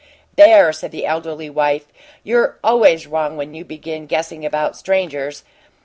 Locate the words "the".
0.89-1.05